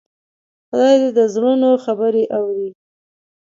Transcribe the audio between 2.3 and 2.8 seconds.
اوري.